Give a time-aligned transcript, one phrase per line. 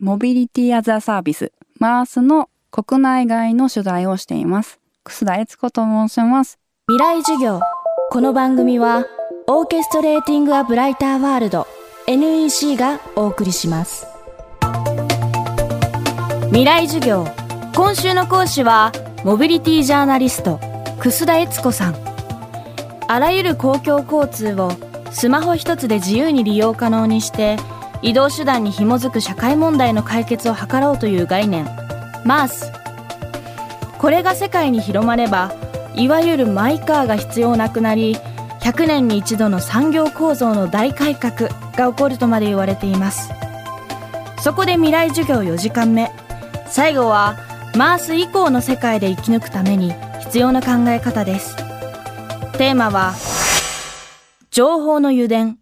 [0.00, 4.80] モビリティアザサービス、マースの国内外の取材をしています。
[5.04, 6.58] 楠田悦子と申します。
[6.88, 7.60] 未来授業。
[8.08, 9.04] この番組は、
[9.46, 11.66] オーケストレーティング・ア・ブライター・ワールド
[12.06, 14.06] NEC がお送りします。
[16.46, 17.26] 未来授業。
[17.76, 18.92] 今週の講師は、
[19.22, 20.58] モビリティジャーナリスト、
[20.98, 21.94] 楠田悦子さん。
[23.06, 24.72] あらゆる公共交通を
[25.10, 27.58] スマホ一つで自由に利用可能にして、
[28.02, 31.66] 移動手段に紐づく社会問題の解決を図ろうという概念。
[32.24, 32.72] MARS
[33.98, 35.52] これが世界に広まれば
[35.94, 38.16] いわゆるマイカーが必要なくなり
[38.60, 43.30] 100年に一度の産業構造の大改革が起こるとまで言われています。
[44.42, 46.10] そこで未来授業4時間目。
[46.66, 47.36] 最後は
[47.76, 51.56] マース以降の世界で生き抜くために必要な考え方です。
[52.56, 53.14] テーマは
[54.50, 55.59] 情報の油田。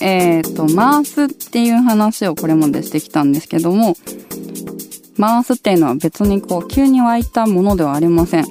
[0.00, 3.96] えっ、ー、と、マースっていう話をこれまでしてきたんですけども、
[5.16, 8.46] マースっていうのは別にこう急に湧いたものではありません。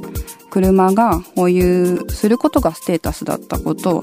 [0.50, 4.02] 車が保有することがステータスだったこと、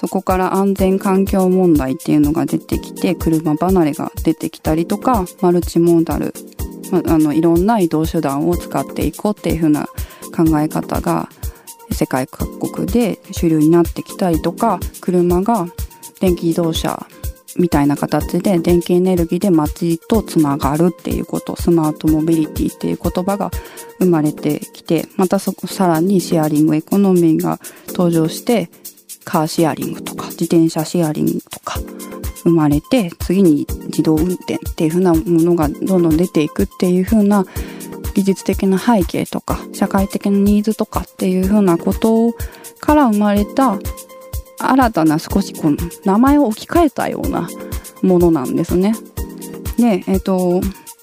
[0.00, 6.34] そこから安全環境問題っていうのが出てきて、車離れが出てきたりとか、マルチモーダル、
[6.90, 9.86] まあの、いろんな移動手段を使っていこうっていう風な
[10.34, 11.28] 考え方が
[11.92, 15.68] 世界各国で主流になってきたりとか、車が
[16.20, 17.06] 電気自動車
[17.56, 23.50] みたいな形で電気エネルギーで街とつながるっていうことスマートモビリティっていう言葉が
[23.98, 28.70] 生まれてきてまたそこさらにシェアリングエコノミーが登場して
[29.24, 31.78] カーシェアリングとか自転車シェアリングとか
[32.42, 37.46] 生まれて次に自動運転っていう風なものがどんどん出ていくっていう風な
[38.14, 42.32] 技術的な背景とか社会的なニーズとかっていう風なこと
[42.80, 43.78] から生まれた
[44.70, 47.48] 新たな少しこの名前を置き換えたような
[48.02, 48.94] ものなんですね。
[49.78, 50.60] で、えっ、ー、と、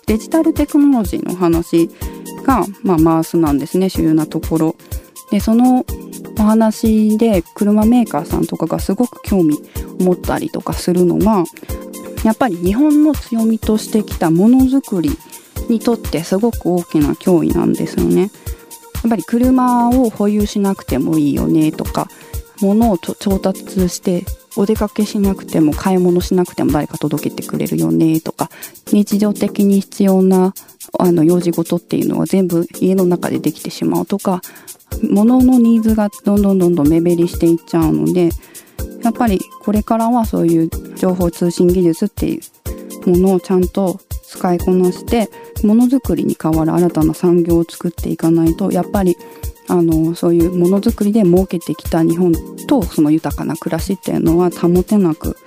[0.07, 1.89] デジタルテクノロジーの話
[2.43, 4.75] が、まあ、マースなんですね、主要なところ。
[5.31, 5.85] で、その
[6.39, 9.55] お話で車メーカーさんとかがすごく興味
[9.99, 11.43] を持ったりとかするのが、
[12.23, 15.11] やっぱり日本の強みとしてきたものづくり
[15.69, 18.31] にとってすごく大きな脅威なんですよね。
[19.03, 22.07] やっぱり車を保有しなくてもいいよねとか
[22.61, 24.23] 物を調達して
[24.55, 28.49] お出かけしなくても買い物しなくても誰か届けてくれるよねとか
[28.91, 30.53] 日常的に必要な
[30.99, 34.41] あの用事事っていうのは全部家の中でできてしまうとか
[35.09, 38.29] 物のニーズがどんどんどんどん目減りしていっちゃうので
[39.03, 42.41] やっぱりこれからはそういう情報通信技術ってい
[43.05, 45.29] うものをちゃんと使いこなして
[45.63, 49.17] ものづくりに代わる新たな産業を作っていかないとやっぱり
[49.67, 52.33] あのそういうものづくりで儲けてきた日本
[52.67, 55.37] とその豊かな暮らしっていうのは保てなく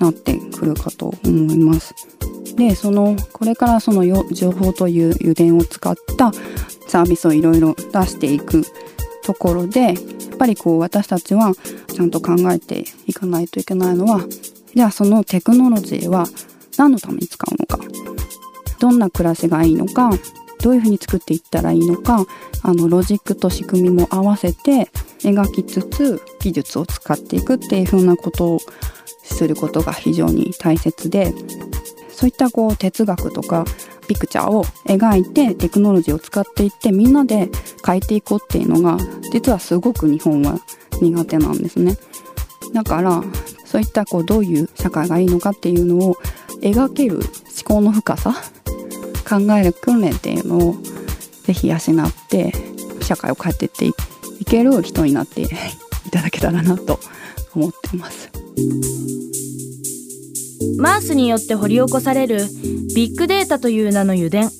[0.00, 1.94] なってくるかと思います。
[2.56, 6.32] でそのこれからその情報という油田を使った
[6.88, 8.64] サービスをいろいろ出していく
[9.22, 9.94] ところでやっ
[10.38, 11.52] ぱりこう私たちは
[11.94, 14.26] ちゃんと考えていかないといけないのは
[14.74, 16.26] じゃあそのテクノロジーは
[16.76, 17.78] 何のために使うのか
[18.80, 20.10] どんな暮らしがいいのか
[20.60, 22.24] どういうふうに作っていったらいいのか
[22.62, 24.90] あのロジックと仕組みも合わせて
[25.20, 28.60] 描きつつ技術を使っていくっていうふうなことを
[29.22, 31.32] することが非常に大切で
[32.10, 33.64] そういったこう哲学とか
[34.08, 37.48] ピクチャーを描いてテクノロジーを使っていってみんなで
[37.86, 38.96] 変えていこうっていうのが
[39.32, 40.58] 実はすごく日本は
[41.00, 41.96] 苦手なんですね。
[42.72, 43.22] だから
[43.64, 46.16] そういったこうどういう社会がいいのかっていうのを
[46.60, 47.22] 描ける思
[47.64, 48.34] 考の深さ
[49.28, 50.76] 考える訓練っていうのを
[51.44, 51.80] ぜひ養っ
[52.28, 52.52] て
[53.02, 53.86] 社会を変えていって
[54.40, 55.42] いける人になって
[56.06, 56.98] いただけたらなと
[57.54, 58.30] 思ってます。
[60.78, 62.46] マースによって掘り起こされる
[62.94, 64.50] ビッグデータという名の油田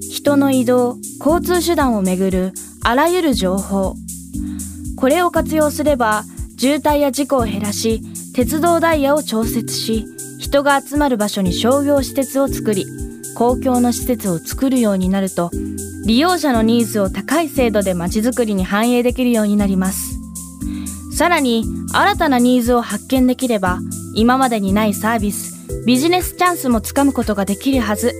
[0.00, 3.94] 人の移動交通手段をめぐるあらゆる情報
[4.96, 6.24] これを活用すれば
[6.58, 8.02] 渋滞や事故を減らし
[8.34, 10.06] 鉄道ダイヤを調節し
[10.38, 12.86] 人が集まる場所に商業施設を作り
[13.36, 15.50] 公共の施設を作るようになると
[16.06, 20.18] 利用者のニーズを高い精度でまちづくりに反映できるようになります。
[21.14, 23.78] さらに新たなニーズを発見できれば
[24.14, 25.54] 今までにないサービス
[25.86, 28.14] ビジネスチャンスもつかむことができるはず。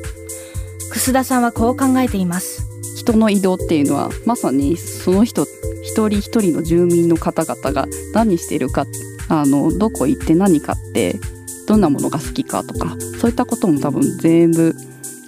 [0.93, 2.67] 楠田さんはこう考えています。
[2.97, 5.47] 人の移動っていうのはまさにその人
[5.83, 8.85] 一人一人の住民の方々が何してるか
[9.29, 11.19] あのどこ行って何買って
[11.67, 14.75] どんなものが好きかとかそういったことも多分全部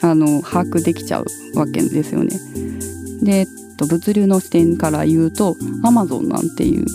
[0.03, 1.27] あの把握できちゃう
[1.59, 2.39] わけですよね。
[3.23, 3.47] で、
[3.87, 6.87] 物流の視点から言うと Amazon なんていう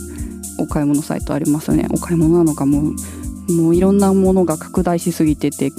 [0.60, 5.72] お買い物サイトありますよねお買い物なのかもうもういろんなものが拡大しすぎてて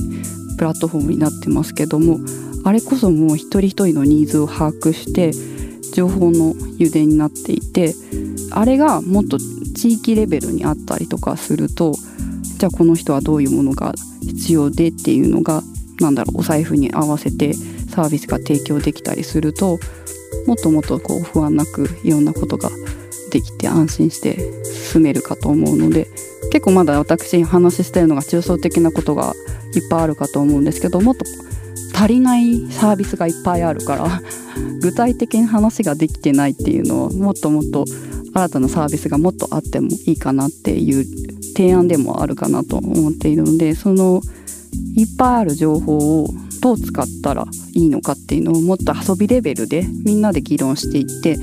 [0.58, 2.18] プラットフォームになってますけども
[2.64, 5.32] あれこそもう一人一人のニーズを把握して
[5.94, 7.94] 情報の油田になっていて
[8.50, 11.94] あれがもっと地域レベルにあったりとかすると
[12.58, 15.62] じゃあこの人はどういうものが必要でっていうのが
[16.00, 19.78] なんだろうお財布に合わせてサービスが提供できたりすると
[20.46, 22.70] もっともっとこう不安なくいろんなことが
[23.30, 24.62] できて安心して
[24.92, 26.08] 進めるかと思うので
[26.52, 29.34] 結構まだ私に話してるのが抽象的なことが
[29.74, 31.24] いっぱいあるかと思うんですけどもっと
[31.94, 34.22] 足りないサービスがいっぱいあるから
[34.80, 37.84] 具体的に話ができてないっていうのはもっともっと
[38.34, 41.04] 新たなサービスがもっとあってもいいかなっていう
[41.56, 44.20] 提案でもあるかなと思っているのでその
[44.96, 46.28] いっぱいある情報を
[46.60, 51.38] どう使ったらいいのかっていうのをもっと遊びレベルでみんなで議論していって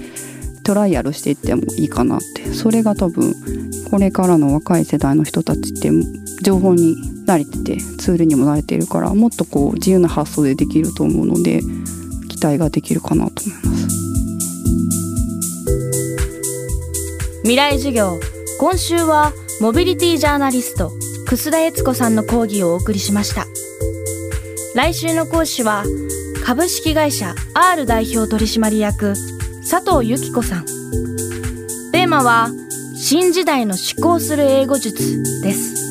[0.63, 2.54] トライアルしていってもいいかなって。
[2.54, 3.33] それが多分
[3.89, 5.89] これからの若い世代の人たちって
[6.44, 6.95] 情報に
[7.25, 11.62] 慣れててツールにも慣れているからもっとこう自由な発想でできると思うので
[12.30, 14.01] 期待ができるかなと思います。
[17.44, 18.19] 未来授業。
[18.60, 20.92] 今週はモビリティジャーナリスト。
[21.31, 23.48] 楠田悦子さんの講義をお送りしました。
[24.75, 25.86] 来週の講師は
[26.44, 29.13] 株式会社 R 代表取締役
[29.62, 30.66] 佐藤由紀子さん。
[31.94, 32.50] テーマは
[32.98, 35.90] 新時代の思考する英語術です。